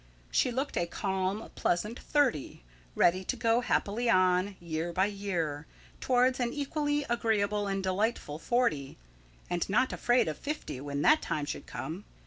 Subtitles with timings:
[0.31, 2.63] She looked a calm, pleasant thirty;
[2.95, 5.67] ready to go happily on, year by year,
[5.99, 8.97] towards an equally agreeable and delightful forty;
[9.47, 12.05] and not afraid of fifty, when that time should come.